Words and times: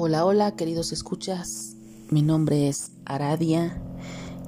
Hola, 0.00 0.24
hola, 0.24 0.54
queridos 0.54 0.92
escuchas. 0.92 1.74
Mi 2.08 2.22
nombre 2.22 2.68
es 2.68 2.92
Aradia 3.04 3.82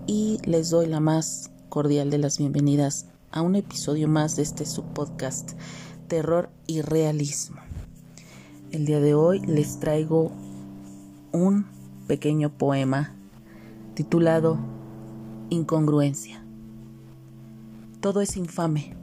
y 0.07 0.39
les 0.45 0.71
doy 0.71 0.87
la 0.87 1.01
más 1.01 1.51
cordial 1.69 2.09
de 2.09 2.19
las 2.19 2.39
bienvenidas 2.39 3.07
a 3.33 3.43
un 3.43 3.57
episodio 3.57 4.07
más 4.07 4.37
de 4.37 4.45
este 4.45 4.65
subpodcast 4.65 5.55
Terror 6.07 6.51
y 6.69 6.83
Realismo. 6.83 7.61
El 8.71 8.87
día 8.87 9.01
de 9.01 9.15
hoy 9.15 9.41
les 9.41 9.81
traigo 9.81 10.31
un 11.33 11.67
pequeño 12.07 12.57
poema 12.57 13.13
titulado 13.95 14.57
Incongruencia. 15.49 16.45
Todo 18.01 18.21
es 18.21 18.37
infame, 18.37 18.97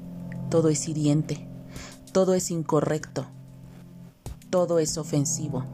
todo 0.50 0.70
es 0.70 0.88
hiriente, 0.88 1.46
todo 2.14 2.36
es 2.36 2.52
incorrecto, 2.52 3.26
todo 4.50 4.80
es 4.80 4.98
ofensivo 4.98 5.66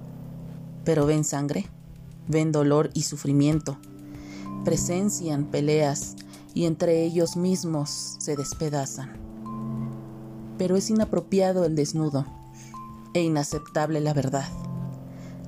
pero 0.84 1.06
ven 1.06 1.24
sangre, 1.24 1.68
ven 2.28 2.52
dolor 2.52 2.90
y 2.94 3.04
sufrimiento, 3.04 3.78
presencian 4.64 5.46
peleas 5.46 6.16
y 6.54 6.66
entre 6.66 7.04
ellos 7.04 7.36
mismos 7.36 8.18
se 8.20 8.36
despedazan. 8.36 9.12
Pero 10.58 10.76
es 10.76 10.90
inapropiado 10.90 11.66
el 11.66 11.76
desnudo 11.76 12.26
e 13.14 13.22
inaceptable 13.22 14.00
la 14.02 14.14
verdad. 14.14 14.48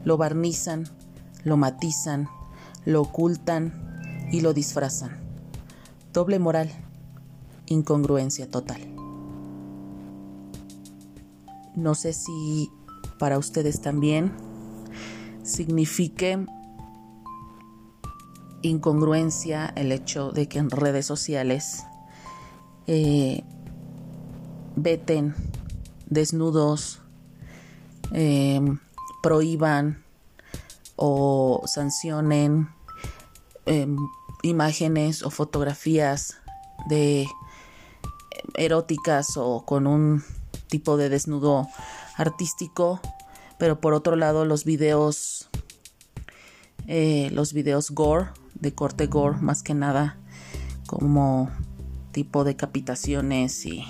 Lo 0.04 0.18
barnizan, 0.18 0.88
lo 1.44 1.58
matizan, 1.58 2.28
lo 2.86 3.02
ocultan 3.02 4.28
y 4.32 4.42
lo 4.42 4.54
disfrazan. 4.54 5.12
Doble 6.14 6.40
moral, 6.40 6.72
incongruencia 7.68 8.50
total. 8.50 8.82
No 11.76 11.94
sé 11.94 12.14
si 12.14 12.70
para 13.20 13.38
ustedes 13.38 13.82
también 13.82 14.32
signifique 15.46 16.46
incongruencia 18.62 19.72
el 19.76 19.92
hecho 19.92 20.32
de 20.32 20.48
que 20.48 20.58
en 20.58 20.72
redes 20.72 21.06
sociales 21.06 21.84
eh, 22.88 23.44
veten 24.76 25.36
desnudos, 26.08 27.02
eh, 28.12 28.62
prohíban 29.22 30.04
o 30.96 31.62
sancionen 31.66 32.70
em, 33.66 33.96
imágenes 34.44 35.24
o 35.24 35.30
fotografías 35.30 36.38
de 36.88 37.28
eróticas 38.56 39.38
o 39.38 39.66
con 39.66 39.88
un 39.88 40.24
tipo 40.68 40.98
de 40.98 41.10
desnudo 41.10 41.68
artístico 42.18 43.02
pero 43.58 43.80
por 43.80 43.94
otro 43.94 44.16
lado 44.16 44.46
los 44.46 44.66
videos 44.66 45.50
eh, 46.88 47.30
los 47.32 47.54
videos 47.54 47.92
gore 47.92 48.30
de 48.54 48.74
corte 48.74 49.08
gore 49.08 49.40
más 49.40 49.64
que 49.64 49.74
nada 49.74 50.18
como 50.86 51.50
tipo 52.12 52.44
decapitaciones 52.44 53.66
y 53.66 53.84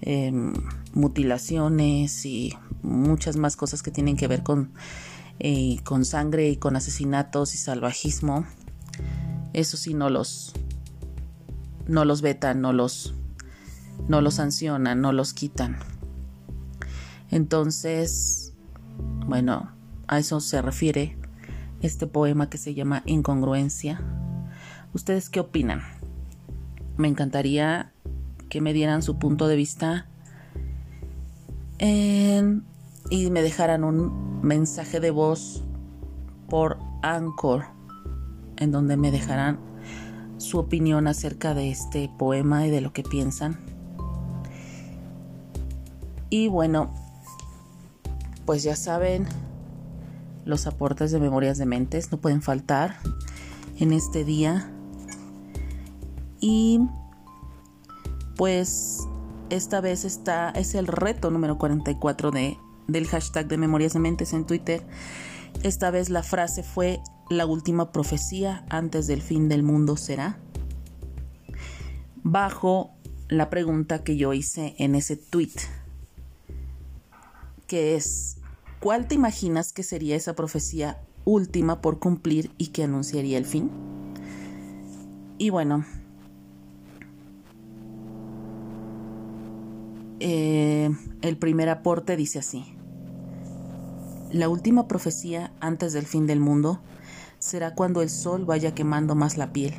em, 0.00 0.52
mutilaciones 0.92 2.26
y 2.26 2.54
muchas 2.82 3.36
más 3.36 3.56
cosas 3.56 3.82
que 3.82 3.90
tienen 3.90 4.16
que 4.16 4.28
ver 4.28 4.42
con, 4.42 4.72
eh, 5.38 5.78
con 5.84 6.04
sangre 6.04 6.48
y 6.50 6.56
con 6.56 6.76
asesinatos 6.76 7.54
y 7.54 7.58
salvajismo. 7.58 8.46
Eso 9.52 9.76
sí 9.76 9.94
no 9.94 10.10
los 10.10 10.52
no 11.86 12.04
los 12.04 12.20
vetan 12.20 12.60
no 12.60 12.72
los 12.72 13.14
no 14.08 14.20
los 14.20 14.34
sancionan 14.34 15.00
no 15.00 15.12
los 15.12 15.32
quitan. 15.32 15.78
Entonces 17.30 18.45
bueno, 19.26 19.70
a 20.06 20.18
eso 20.18 20.40
se 20.40 20.62
refiere 20.62 21.16
este 21.82 22.06
poema 22.06 22.48
que 22.48 22.58
se 22.58 22.74
llama 22.74 23.02
Incongruencia. 23.06 24.00
¿Ustedes 24.92 25.28
qué 25.30 25.40
opinan? 25.40 25.82
Me 26.96 27.08
encantaría 27.08 27.92
que 28.48 28.60
me 28.60 28.72
dieran 28.72 29.02
su 29.02 29.18
punto 29.18 29.48
de 29.48 29.56
vista 29.56 30.06
y 31.78 33.30
me 33.30 33.42
dejaran 33.42 33.84
un 33.84 34.40
mensaje 34.42 35.00
de 35.00 35.10
voz 35.10 35.62
por 36.48 36.78
Anchor, 37.02 37.66
en 38.56 38.70
donde 38.70 38.96
me 38.96 39.10
dejarán 39.10 39.58
su 40.38 40.58
opinión 40.58 41.06
acerca 41.06 41.54
de 41.54 41.70
este 41.70 42.10
poema 42.18 42.66
y 42.66 42.70
de 42.70 42.80
lo 42.80 42.92
que 42.92 43.02
piensan. 43.02 43.58
Y 46.30 46.48
bueno, 46.48 46.94
pues 48.46 48.62
ya 48.62 48.76
saben, 48.76 49.26
los 50.44 50.66
aportes 50.68 51.10
de 51.10 51.18
Memorias 51.18 51.58
de 51.58 51.66
Mentes 51.66 52.12
no 52.12 52.18
pueden 52.18 52.40
faltar 52.40 52.98
en 53.78 53.92
este 53.92 54.24
día. 54.24 54.72
Y 56.40 56.80
pues 58.36 59.00
esta 59.50 59.80
vez 59.80 60.04
está, 60.04 60.50
es 60.50 60.74
el 60.74 60.86
reto 60.86 61.30
número 61.30 61.58
44 61.58 62.30
de, 62.30 62.56
del 62.86 63.06
hashtag 63.08 63.48
de 63.48 63.58
Memorias 63.58 63.94
de 63.94 63.98
Mentes 63.98 64.32
en 64.32 64.46
Twitter. 64.46 64.86
Esta 65.62 65.90
vez 65.90 66.08
la 66.08 66.22
frase 66.22 66.62
fue 66.62 67.00
la 67.28 67.46
última 67.46 67.90
profecía 67.90 68.64
antes 68.68 69.08
del 69.08 69.22
fin 69.22 69.48
del 69.48 69.64
mundo 69.64 69.96
será. 69.96 70.38
Bajo 72.22 72.92
la 73.28 73.50
pregunta 73.50 74.04
que 74.04 74.16
yo 74.16 74.32
hice 74.32 74.76
en 74.78 74.94
ese 74.94 75.16
tweet, 75.16 75.52
que 77.66 77.96
es 77.96 78.36
¿Cuál 78.80 79.08
te 79.08 79.14
imaginas 79.14 79.72
que 79.72 79.82
sería 79.82 80.16
esa 80.16 80.36
profecía 80.36 81.00
última 81.24 81.80
por 81.80 81.98
cumplir 81.98 82.52
y 82.58 82.68
que 82.68 82.84
anunciaría 82.84 83.38
el 83.38 83.46
fin? 83.46 83.70
Y 85.38 85.50
bueno, 85.50 85.84
eh, 90.20 90.90
el 91.22 91.36
primer 91.38 91.68
aporte 91.70 92.16
dice 92.16 92.38
así. 92.38 92.76
La 94.30 94.48
última 94.48 94.88
profecía 94.88 95.52
antes 95.60 95.92
del 95.92 96.04
fin 96.04 96.26
del 96.26 96.40
mundo 96.40 96.80
será 97.38 97.74
cuando 97.74 98.02
el 98.02 98.10
sol 98.10 98.44
vaya 98.44 98.74
quemando 98.74 99.14
más 99.14 99.38
la 99.38 99.52
piel 99.52 99.74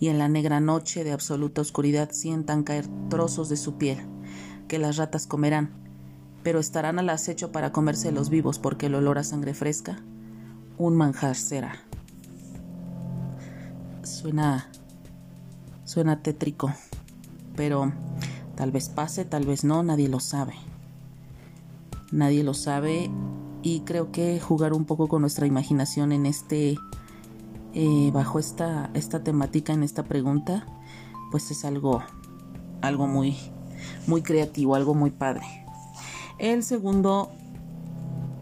y 0.00 0.08
en 0.08 0.18
la 0.18 0.28
negra 0.28 0.60
noche 0.60 1.04
de 1.04 1.12
absoluta 1.12 1.60
oscuridad 1.60 2.10
sientan 2.12 2.64
caer 2.64 2.86
trozos 3.08 3.48
de 3.48 3.56
su 3.56 3.76
piel 3.76 3.98
que 4.68 4.78
las 4.78 4.96
ratas 4.96 5.26
comerán 5.26 5.85
pero 6.46 6.60
estarán 6.60 7.00
al 7.00 7.10
acecho 7.10 7.50
para 7.50 7.72
comerse 7.72 8.12
los 8.12 8.30
vivos 8.30 8.60
porque 8.60 8.86
el 8.86 8.94
olor 8.94 9.18
a 9.18 9.24
sangre 9.24 9.52
fresca, 9.52 9.98
un 10.78 10.94
manjar 10.94 11.34
será. 11.34 11.74
Suena. 14.04 14.70
suena 15.84 16.22
tétrico, 16.22 16.72
pero 17.56 17.92
tal 18.54 18.70
vez 18.70 18.88
pase, 18.88 19.24
tal 19.24 19.44
vez 19.44 19.64
no, 19.64 19.82
nadie 19.82 20.08
lo 20.08 20.20
sabe. 20.20 20.54
Nadie 22.12 22.44
lo 22.44 22.54
sabe 22.54 23.10
y 23.64 23.80
creo 23.80 24.12
que 24.12 24.38
jugar 24.38 24.72
un 24.72 24.84
poco 24.84 25.08
con 25.08 25.22
nuestra 25.22 25.48
imaginación 25.48 26.12
en 26.12 26.26
este. 26.26 26.76
Eh, 27.74 28.10
bajo 28.14 28.38
esta, 28.38 28.90
esta 28.94 29.24
temática, 29.24 29.72
en 29.72 29.82
esta 29.82 30.04
pregunta, 30.04 30.64
pues 31.32 31.50
es 31.50 31.64
algo, 31.64 32.04
algo 32.82 33.08
muy, 33.08 33.36
muy 34.06 34.22
creativo, 34.22 34.76
algo 34.76 34.94
muy 34.94 35.10
padre. 35.10 35.65
El 36.38 36.62
segundo 36.62 37.30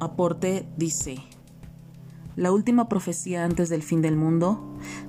aporte 0.01 0.67
dice, 0.77 1.19
la 2.35 2.51
última 2.51 2.89
profecía 2.89 3.45
antes 3.45 3.69
del 3.69 3.85
fin 3.85 4.03
del 4.03 4.17
mundo 4.17 4.61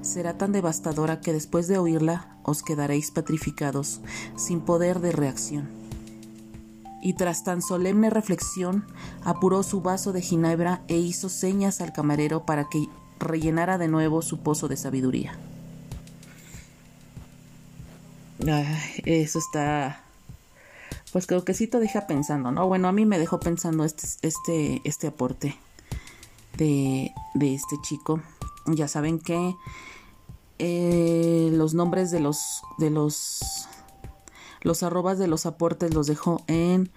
será 0.02 0.38
tan 0.38 0.52
devastadora 0.52 1.20
que 1.20 1.34
después 1.34 1.68
de 1.68 1.80
oírla 1.80 2.38
os 2.44 2.62
quedaréis 2.62 3.10
petrificados, 3.10 4.02
sin 4.36 4.62
poder 4.62 5.00
de 5.00 5.12
reacción. 5.12 5.68
Y 7.02 7.14
tras 7.14 7.44
tan 7.44 7.64
solemne 7.64 8.12
reflexión, 8.12 8.86
apuró 9.24 9.64
su 9.64 9.82
vaso 9.82 10.14
de 10.14 10.22
ginebra 10.22 10.84
e 10.88 10.98
hizo 10.98 11.30
señas 11.30 11.82
al 11.82 11.92
camarero 11.92 12.46
para 12.46 12.70
que 12.70 12.88
rellenara 13.20 13.80
de 13.80 13.88
nuevo 13.88 14.22
su 14.22 14.40
pozo 14.40 14.68
de 14.68 14.78
sabiduría. 14.78 15.36
eso 19.06 19.40
está 19.40 20.05
pues 21.16 21.28
creo 21.28 21.46
que 21.46 21.54
sí 21.54 21.66
te 21.66 21.80
deja 21.80 22.08
pensando, 22.08 22.52
¿no? 22.52 22.68
Bueno, 22.68 22.90
a 22.90 22.92
mí 22.92 23.06
me 23.06 23.18
dejó 23.18 23.40
pensando 23.40 23.86
este, 23.86 24.06
este, 24.22 24.82
este 24.84 25.08
aporte 25.08 25.58
de, 26.58 27.14
este 27.40 27.78
chico. 27.84 28.20
Ya 28.66 28.90
saben 28.90 29.20
que 29.20 29.56
eh, 30.60 31.52
los 31.54 31.74
nombres 31.74 32.12
de 32.12 32.20
los, 32.20 32.64
de 32.80 32.90
los, 32.90 33.40
los 34.60 34.84
arrobas 34.84 35.18
de 35.18 35.28
los 35.28 35.46
aportes 35.46 35.94
los 35.94 36.08
dejo 36.08 36.44
en 36.48 36.92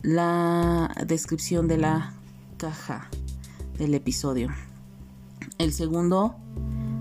la 0.00 0.94
descripción 1.04 1.68
de 1.68 1.76
la 1.76 2.14
caja 2.56 3.10
del 3.76 3.92
episodio. 3.92 4.48
El 5.58 5.74
segundo 5.74 6.36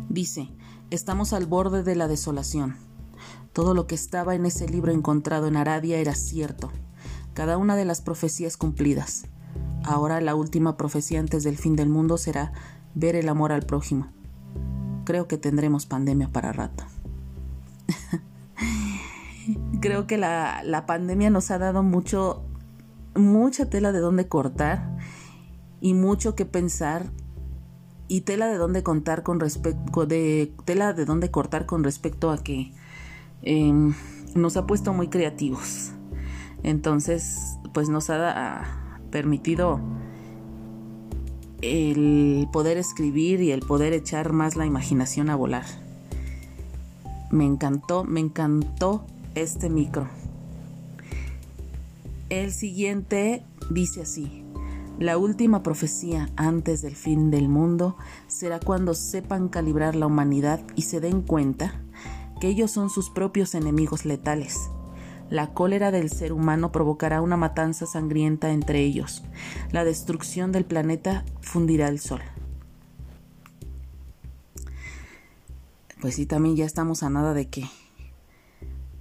dice, 0.10 0.50
estamos 0.92 1.32
al 1.32 1.46
borde 1.46 1.84
de 1.84 1.96
la 1.96 2.10
desolación. 2.10 2.76
Todo 3.56 3.74
lo 3.74 3.88
que 3.88 3.96
estaba 3.96 4.36
en 4.36 4.46
ese 4.46 4.68
libro 4.68 4.92
encontrado 4.92 5.48
en 5.48 5.56
Aradia 5.56 5.98
era 5.98 6.13
cierto, 6.13 6.74
cada 7.34 7.57
una 7.57 7.78
de 7.78 7.86
las 7.86 8.02
profecías 8.02 8.57
cumplidas. 8.57 9.28
ahora 9.86 10.19
la 10.19 10.36
última 10.36 10.75
profecía 10.75 11.22
antes 11.22 11.46
del 11.46 11.56
fin 11.57 11.78
del 11.78 11.88
mundo 11.88 12.18
será 12.18 12.52
ver 12.96 13.16
el 13.16 13.30
amor 13.30 13.54
al 13.54 13.66
prójimo. 13.66 14.12
Creo 15.06 15.30
que 15.30 15.38
tendremos 15.38 15.86
pandemia 15.86 16.28
para 16.34 16.52
rato. 16.52 16.84
Creo 19.80 20.06
que 20.06 20.18
la, 20.18 20.62
la 20.66 20.86
pandemia 20.86 21.30
nos 21.30 21.50
ha 21.50 21.58
dado 21.58 21.81
mucho, 21.81 22.44
mucha 23.16 23.69
tela 23.69 23.94
de 23.94 24.00
dónde 24.00 24.28
cortar 24.28 24.98
y 25.80 25.94
mucho 25.94 26.36
que 26.36 26.44
pensar 26.44 27.10
y 28.10 28.22
tela 28.22 28.48
de 28.48 28.58
dónde 28.58 28.84
contar 28.84 29.24
con 29.24 29.40
respecto 29.40 30.06
de 30.06 30.54
tela 30.66 30.92
de 30.92 31.06
dónde 31.06 31.31
cortar 31.31 31.66
con 31.66 31.86
respecto 31.86 32.31
a 32.31 32.44
que 32.44 32.74
em, 33.45 33.94
nos 34.36 34.57
ha 34.57 34.68
puesto 34.68 34.94
muy 34.94 35.07
creativos. 35.07 35.92
Entonces 36.63 37.57
pues 37.74 37.89
nos 37.89 38.09
ha 38.09 38.63
permitido 39.12 39.80
el 41.62 42.47
poder 42.51 42.77
escribir 42.77 43.42
y 43.42 43.51
el 43.51 43.62
poder 43.62 43.94
echar 43.94 44.33
más 44.33 44.56
la 44.56 44.65
imaginación 44.65 45.30
a 45.30 45.36
volar. 45.36 45.65
Me 47.31 47.45
encantó 47.45 48.03
me 48.03 48.19
encantó 48.19 49.06
este 49.36 49.69
micro. 49.69 50.07
El 52.30 52.51
siguiente 52.51 53.44
dice 53.69 54.01
así 54.01 54.45
la 55.00 55.18
última 55.18 55.62
profecía 55.62 56.30
antes 56.38 56.81
del 56.81 56.95
fin 56.95 57.30
del 57.30 57.50
mundo 57.50 57.98
será 58.27 58.62
cuando 58.62 58.94
sepan 58.94 59.50
calibrar 59.50 59.94
la 59.94 60.07
humanidad 60.07 60.62
y 60.75 60.83
se 60.83 61.01
den 61.01 61.21
cuenta 61.21 61.81
que 62.40 62.48
ellos 62.48 62.72
son 62.72 62.90
sus 62.90 63.10
propios 63.10 63.56
enemigos 63.56 64.06
letales. 64.06 64.70
La 65.30 65.54
cólera 65.54 65.92
del 65.92 66.10
ser 66.10 66.34
humano 66.34 66.72
provocará 66.72 67.22
una 67.22 67.38
matanza 67.38 67.86
sangrienta 67.86 68.52
entre 68.52 68.82
ellos. 68.82 69.24
La 69.72 69.84
destrucción 69.84 70.52
del 70.52 70.66
planeta 70.66 71.26
fundirá 71.42 71.88
el 71.88 72.00
sol. 72.00 72.22
Pues 76.00 76.16
sí, 76.16 76.26
también 76.26 76.56
ya 76.56 76.66
estamos 76.66 77.02
a 77.02 77.10
nada 77.10 77.34
de 77.34 77.48
que 77.48 77.66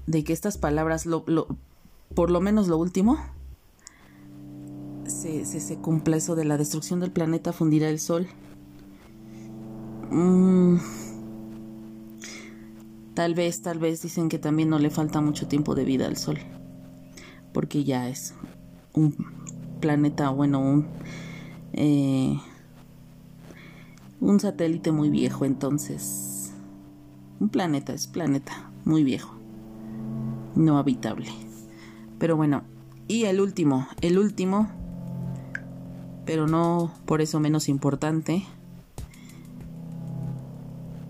de 0.06 0.22
que 0.22 0.32
estas 0.32 0.58
palabras, 0.58 1.06
por 2.14 2.30
lo 2.30 2.40
menos 2.40 2.68
lo 2.68 2.76
último, 2.76 3.18
se, 5.06 5.44
se, 5.44 5.76
cumpla 5.76 6.16
eso 6.16 6.34
de 6.34 6.44
la 6.44 6.58
destrucción 6.58 7.00
del 7.00 7.10
planeta 7.10 7.52
fundirá 7.52 7.88
el 7.88 7.98
sol. 7.98 8.26
Mm. 10.10 10.76
Tal 13.14 13.34
vez, 13.34 13.62
tal 13.62 13.78
vez 13.78 14.02
dicen 14.02 14.28
que 14.28 14.38
también 14.38 14.68
no 14.68 14.78
le 14.78 14.90
falta 14.90 15.20
mucho 15.20 15.46
tiempo 15.46 15.74
de 15.74 15.84
vida 15.84 16.06
al 16.06 16.16
sol. 16.16 16.38
Porque 17.52 17.84
ya 17.84 18.08
es 18.08 18.34
un 18.92 19.14
planeta, 19.80 20.30
bueno, 20.30 20.60
un, 20.60 20.86
eh, 21.72 22.36
un 24.20 24.40
satélite 24.40 24.92
muy 24.92 25.10
viejo, 25.10 25.44
entonces... 25.44 26.52
Un 27.40 27.48
planeta, 27.48 27.92
es 27.92 28.06
planeta, 28.06 28.70
muy 28.84 29.04
viejo. 29.04 29.34
No 30.54 30.78
habitable. 30.78 31.28
Pero 32.18 32.36
bueno, 32.36 32.62
y 33.08 33.24
el 33.24 33.40
último, 33.40 33.86
el 34.00 34.18
último 34.18 34.68
pero 36.24 36.46
no 36.46 36.92
por 37.04 37.20
eso 37.20 37.40
menos 37.40 37.68
importante, 37.68 38.44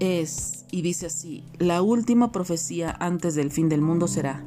es, 0.00 0.53
y 0.74 0.82
dice 0.82 1.06
así, 1.06 1.44
la 1.60 1.82
última 1.82 2.32
profecía 2.32 2.96
antes 2.98 3.36
del 3.36 3.52
fin 3.52 3.68
del 3.68 3.80
mundo 3.80 4.08
será, 4.08 4.42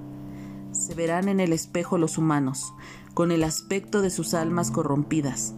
se 0.73 0.93
verán 0.93 1.29
en 1.29 1.39
el 1.39 1.53
espejo 1.53 1.97
los 1.97 2.17
humanos, 2.17 2.73
con 3.13 3.31
el 3.31 3.45
aspecto 3.45 4.01
de 4.01 4.09
sus 4.09 4.33
almas 4.33 4.69
corrompidas, 4.69 5.53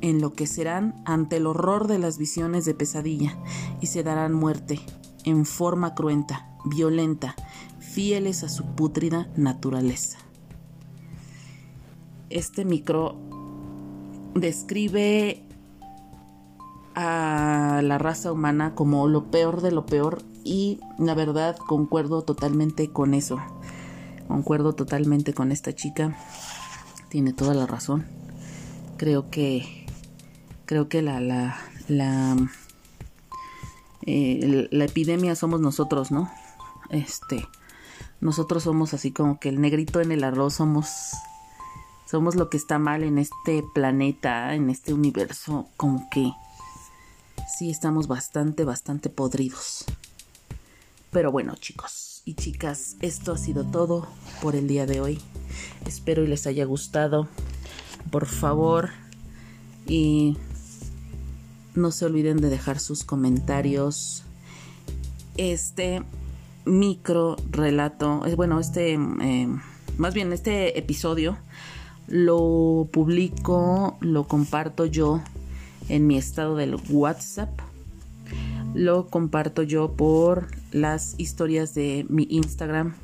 enloquecerán 0.00 1.02
ante 1.04 1.36
el 1.36 1.46
horror 1.46 1.88
de 1.88 1.98
las 1.98 2.16
visiones 2.16 2.64
de 2.64 2.72
pesadilla 2.72 3.36
y 3.82 3.88
se 3.88 4.02
darán 4.02 4.32
muerte 4.32 4.80
en 5.24 5.44
forma 5.44 5.94
cruenta, 5.94 6.48
violenta, 6.64 7.36
fieles 7.78 8.44
a 8.44 8.48
su 8.48 8.64
pútrida 8.64 9.28
naturaleza. 9.36 10.16
Este 12.30 12.64
micro 12.64 13.18
describe 14.34 15.44
a 16.94 17.80
la 17.82 17.98
raza 17.98 18.32
humana 18.32 18.74
como 18.74 19.08
lo 19.08 19.30
peor 19.30 19.60
de 19.60 19.72
lo 19.72 19.86
peor 19.86 20.22
y 20.44 20.80
la 20.98 21.14
verdad 21.14 21.56
concuerdo 21.56 22.22
totalmente 22.22 22.90
con 22.90 23.14
eso. 23.14 23.40
Concuerdo 24.28 24.74
totalmente 24.74 25.34
con 25.34 25.52
esta 25.52 25.74
chica. 25.74 26.16
Tiene 27.08 27.32
toda 27.32 27.54
la 27.54 27.66
razón. 27.66 28.06
Creo 28.96 29.30
que 29.30 29.86
creo 30.66 30.88
que 30.88 31.02
la 31.02 31.20
la 31.20 31.56
la, 31.88 32.36
eh, 34.06 34.68
la 34.70 34.84
epidemia 34.84 35.34
somos 35.34 35.60
nosotros, 35.60 36.10
¿no? 36.10 36.30
Este 36.90 37.46
nosotros 38.20 38.62
somos 38.62 38.94
así 38.94 39.10
como 39.12 39.38
que 39.38 39.50
el 39.50 39.60
negrito 39.60 40.00
en 40.00 40.12
el 40.12 40.24
arroz 40.24 40.54
somos 40.54 41.12
somos 42.06 42.36
lo 42.36 42.48
que 42.48 42.56
está 42.56 42.78
mal 42.78 43.02
en 43.02 43.18
este 43.18 43.64
planeta, 43.74 44.54
en 44.54 44.70
este 44.70 44.94
universo, 44.94 45.68
como 45.76 46.08
que 46.10 46.32
sí 47.56 47.70
estamos 47.70 48.08
bastante, 48.08 48.64
bastante 48.64 49.10
podridos. 49.10 49.84
Pero 51.10 51.30
bueno, 51.30 51.54
chicos 51.56 52.22
y 52.24 52.34
chicas, 52.34 52.96
esto 53.00 53.32
ha 53.32 53.38
sido 53.38 53.64
todo 53.64 54.08
por 54.42 54.56
el 54.56 54.66
día 54.66 54.86
de 54.86 55.00
hoy. 55.00 55.20
Espero 55.86 56.24
y 56.24 56.26
les 56.26 56.46
haya 56.46 56.64
gustado. 56.64 57.28
Por 58.10 58.26
favor, 58.26 58.90
y 59.86 60.36
no 61.74 61.90
se 61.90 62.06
olviden 62.06 62.38
de 62.38 62.48
dejar 62.48 62.78
sus 62.78 63.04
comentarios. 63.04 64.22
Este 65.36 66.02
micro 66.64 67.36
relato, 67.50 68.22
bueno, 68.36 68.60
este, 68.60 68.94
eh, 68.94 69.48
más 69.98 70.14
bien 70.14 70.32
este 70.32 70.78
episodio 70.78 71.36
lo 72.06 72.88
publico, 72.92 73.96
lo 74.00 74.28
comparto 74.28 74.86
yo 74.86 75.22
en 75.88 76.06
mi 76.06 76.16
estado 76.16 76.56
del 76.56 76.76
WhatsApp. 76.88 77.50
Lo 78.74 79.06
comparto 79.06 79.62
yo 79.62 79.92
por 79.92 80.48
las 80.72 81.14
historias 81.18 81.74
de 81.74 82.06
mi 82.08 82.26
Instagram. 82.30 82.94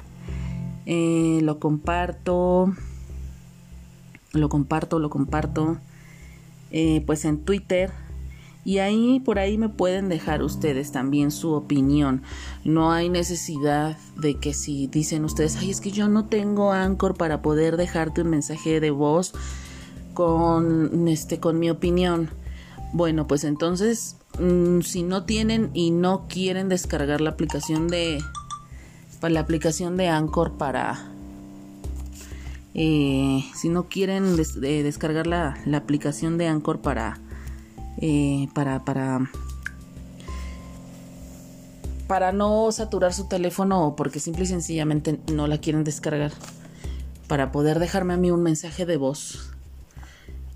Eh, 0.86 1.40
lo 1.42 1.58
comparto. 1.58 2.74
Lo 4.32 4.48
comparto, 4.48 4.98
lo 4.98 5.10
comparto. 5.10 5.78
Eh, 6.72 7.02
pues 7.06 7.24
en 7.24 7.38
Twitter 7.38 7.90
y 8.64 8.78
ahí 8.78 9.20
por 9.20 9.38
ahí 9.38 9.56
me 9.56 9.68
pueden 9.68 10.08
dejar 10.08 10.42
ustedes 10.42 10.92
también 10.92 11.30
su 11.30 11.52
opinión. 11.52 12.22
No 12.64 12.92
hay 12.92 13.08
necesidad 13.08 13.96
de 14.16 14.34
que 14.34 14.52
si 14.52 14.86
dicen 14.86 15.24
ustedes, 15.24 15.56
ay, 15.56 15.70
es 15.70 15.80
que 15.80 15.90
yo 15.90 16.08
no 16.08 16.26
tengo 16.26 16.72
Anchor 16.72 17.16
para 17.16 17.40
poder 17.40 17.76
dejarte 17.76 18.22
un 18.22 18.30
mensaje 18.30 18.80
de 18.80 18.90
voz 18.90 19.32
con 20.12 21.08
este 21.08 21.40
con 21.40 21.58
mi 21.58 21.70
opinión. 21.70 22.28
Bueno, 22.92 23.26
pues 23.26 23.44
entonces 23.44 24.16
mm, 24.38 24.80
si 24.80 25.02
no 25.02 25.24
tienen 25.24 25.70
y 25.74 25.90
no 25.90 26.26
quieren 26.28 26.68
descargar 26.68 27.20
la 27.20 27.30
aplicación 27.30 27.88
de 27.88 28.22
para 29.20 29.34
la 29.34 29.40
aplicación 29.40 29.96
de 29.96 30.08
Anchor 30.08 30.52
para 30.52 31.10
eh, 32.74 33.44
si 33.54 33.68
no 33.68 33.88
quieren 33.88 34.36
descargar 34.36 35.26
la, 35.26 35.58
la 35.66 35.76
aplicación 35.76 36.38
de 36.38 36.46
Anchor 36.46 36.80
para 36.80 37.20
eh, 38.02 38.48
para, 38.54 38.82
para, 38.84 39.30
para 42.06 42.32
no 42.32 42.72
saturar 42.72 43.12
su 43.12 43.28
teléfono 43.28 43.86
o 43.86 43.96
porque 43.96 44.20
simple 44.20 44.44
y 44.44 44.46
sencillamente 44.46 45.20
no 45.30 45.46
la 45.46 45.58
quieren 45.58 45.84
descargar, 45.84 46.32
para 47.28 47.52
poder 47.52 47.78
dejarme 47.78 48.14
a 48.14 48.16
mí 48.16 48.30
un 48.30 48.42
mensaje 48.42 48.86
de 48.86 48.96
voz. 48.96 49.52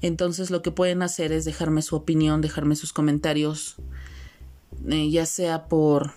Entonces 0.04 0.50
lo 0.50 0.60
que 0.60 0.70
pueden 0.70 1.00
hacer 1.02 1.32
es 1.32 1.46
dejarme 1.46 1.80
su 1.80 1.96
opinión, 1.96 2.42
dejarme 2.42 2.76
sus 2.76 2.92
comentarios, 2.92 3.76
eh, 4.86 5.08
ya 5.08 5.24
sea 5.24 5.64
por, 5.64 6.12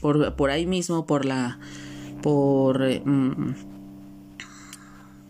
por, 0.00 0.50
ahí 0.50 0.66
mismo, 0.66 1.06
por 1.06 1.24
la, 1.24 1.60
por, 2.20 2.82
eh, 2.82 3.00
mm, 3.04 3.54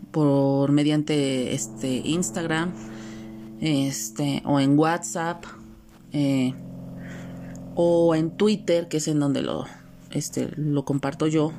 por 0.09 0.71
mediante 0.71 1.53
este 1.53 1.97
Instagram 1.97 2.73
este, 3.61 4.41
o 4.43 4.59
en 4.59 4.79
WhatsApp, 4.79 5.45
eh, 6.13 6.55
o 7.75 8.15
en 8.15 8.31
Twitter, 8.31 8.87
que 8.87 8.97
es 8.97 9.07
en 9.07 9.19
donde 9.19 9.43
lo, 9.43 9.65
este, 10.09 10.49
lo 10.55 10.83
comparto 10.83 11.27
yo. 11.27 11.53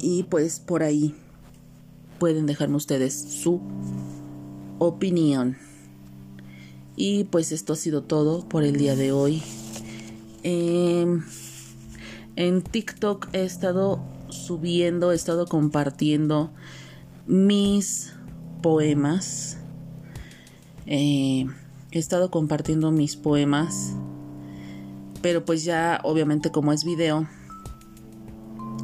Y 0.00 0.22
pues 0.22 0.60
por 0.60 0.84
ahí 0.84 1.12
pueden 2.20 2.46
dejarme 2.46 2.76
ustedes 2.76 3.14
su 3.14 3.60
opinión. 4.78 5.56
Y 6.96 7.24
pues 7.24 7.52
esto 7.52 7.72
ha 7.72 7.76
sido 7.76 8.02
todo 8.02 8.48
por 8.48 8.62
el 8.64 8.76
día 8.76 8.94
de 8.96 9.12
hoy. 9.12 9.42
Em, 10.42 11.22
en 12.36 12.62
TikTok 12.62 13.28
he 13.32 13.44
estado 13.44 14.00
subiendo, 14.28 15.12
he 15.12 15.14
estado 15.14 15.46
compartiendo 15.46 16.50
mis 17.26 18.12
poemas 18.62 19.58
Eh, 20.86 21.46
he 21.92 21.98
estado 21.98 22.30
compartiendo 22.30 22.90
mis 22.90 23.16
poemas, 23.16 23.94
pero 25.22 25.44
pues 25.44 25.64
ya 25.64 26.00
obviamente 26.04 26.50
como 26.50 26.72
es 26.72 26.84
video, 26.84 27.26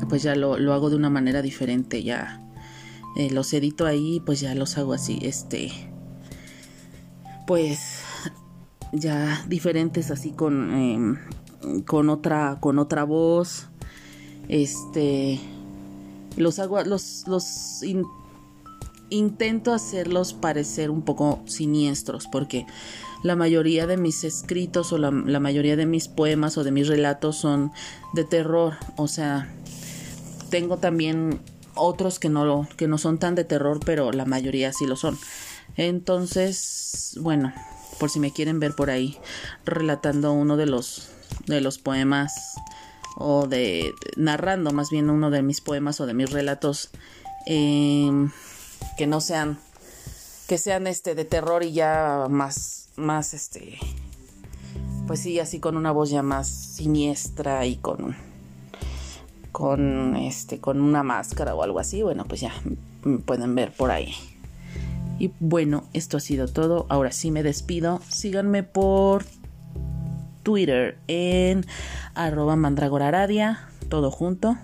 pues 0.09 0.23
ya 0.23 0.35
lo, 0.35 0.59
lo 0.59 0.73
hago 0.73 0.89
de 0.89 0.97
una 0.97 1.11
manera 1.11 1.43
diferente, 1.43 2.03
ya 2.03 2.41
eh, 3.17 3.31
los 3.31 3.53
edito 3.53 3.87
ahí, 3.87 4.21
pues 4.25 4.41
ya 4.41 4.55
los 4.55 4.79
hago 4.79 4.93
así, 4.93 5.19
este, 5.23 5.73
pues 7.47 7.79
ya 8.93 9.45
diferentes 9.49 10.11
así 10.11 10.33
con, 10.33 10.75
em, 10.75 11.19
con 11.85 12.09
otra, 12.09 12.59
con 12.61 12.79
otra 12.79 13.05
voz, 13.05 13.69
este, 14.49 15.41
los 16.37 16.59
hago, 16.59 16.83
los, 16.85 17.25
los 17.27 17.83
intento 19.11 19.73
hacerlos 19.73 20.33
parecer 20.33 20.91
un 20.91 21.03
poco 21.03 21.41
siniestros, 21.47 22.27
porque 22.31 22.67
la 23.23 23.37
mayoría 23.37 23.87
de 23.87 23.97
mis 23.97 24.25
escritos 24.25 24.93
o 24.93 24.99
la, 24.99 25.11
mayoría 25.11 25.77
de 25.77 25.87
mis 25.87 26.09
poemas 26.09 26.57
o 26.57 26.65
de 26.65 26.71
mis 26.71 26.89
relatos 26.89 27.37
son 27.37 27.73
de 28.15 28.25
terror. 28.25 28.75
O 28.97 29.09
sea, 29.09 29.53
tengo 30.49 30.79
también 30.79 31.41
otros 31.75 32.19
que 32.19 32.29
no, 32.29 32.69
que 32.77 32.89
no 32.89 32.99
son 32.99 33.19
tan 33.19 33.35
de 33.35 33.45
terror, 33.45 33.81
pero 33.85 34.13
la 34.13 34.25
mayoría 34.25 34.73
sí 34.73 34.87
lo 34.87 34.97
son. 34.97 35.19
Entonces, 35.77 37.17
bueno, 37.21 37.53
por 37.99 38.11
si 38.11 38.19
me 38.19 38.33
quieren 38.33 38.61
ver 38.61 38.75
por 38.75 38.91
ahí 38.91 39.19
relatando 39.65 40.33
uno 40.33 40.57
de 40.57 40.67
los 40.67 41.11
de 41.47 41.61
los 41.61 41.79
poemas 41.79 42.55
o 43.17 43.47
de 43.47 43.93
narrando 44.17 44.73
más 44.73 44.91
bien 44.91 45.11
uno 45.11 45.31
de 45.31 45.43
mis 45.43 45.61
poemas 45.61 46.01
o 46.01 46.07
de 46.07 46.15
mis 46.15 46.31
relatos 46.31 46.91
em, 47.47 48.31
que 48.97 49.07
no 49.07 49.21
sean 49.21 49.59
que 50.49 50.59
sean 50.59 50.87
este 50.87 51.15
de 51.15 51.25
terror 51.25 51.63
y 51.63 51.73
ya 51.73 52.27
más 52.29 52.89
más 52.97 53.35
este 53.35 53.79
pues 55.07 55.21
sí 55.21 55.39
así 55.39 55.61
con 55.61 55.77
una 55.77 55.93
voz 55.93 56.11
ya 56.11 56.23
más 56.23 56.49
siniestra 56.49 57.67
y 57.67 57.77
con 57.77 58.17
con 59.53 60.17
este 60.17 60.61
con 60.61 60.81
una 60.81 61.03
máscara 61.03 61.55
o 61.55 61.63
algo 61.63 61.79
así, 61.79 62.03
bueno, 62.03 62.25
pues 62.27 62.41
ya 62.41 62.53
pueden 63.25 63.55
ver 63.55 63.73
por 63.73 63.91
ahí. 63.91 64.15
Y 65.19 65.33
bueno, 65.39 65.85
esto 65.93 66.17
ha 66.17 66.21
sido 66.21 66.49
todo. 66.49 66.87
Ahora 66.89 67.13
sí 67.13 67.31
me 67.31 67.43
despido. 67.43 68.01
Síganme 68.09 68.63
por 68.63 69.25
Twitter 70.43 70.97
en 71.09 71.67
arroba 72.15 72.57
mandragoraradia, 72.57 73.69
todo 73.91 74.11
junto. 74.11 74.57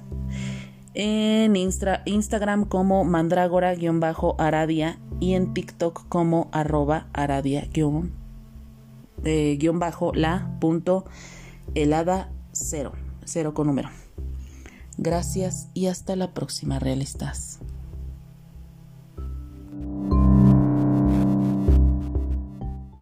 En 0.94 1.56
Instagram 1.56 2.64
como 2.64 3.04
mandragora-aradia 3.04 4.98
y 5.20 5.34
en 5.34 5.52
TikTok 5.52 6.08
como 6.08 6.48
arroba 6.52 7.08
aradia 7.12 7.68
eh, 9.24 9.58
punto 10.58 11.04
helada 11.74 12.30
cero, 12.52 12.92
cero 13.24 13.52
con 13.52 13.66
número. 13.66 14.05
Gracias 14.98 15.68
y 15.74 15.86
hasta 15.86 16.16
la 16.16 16.32
próxima, 16.32 16.78
realistas. 16.78 17.60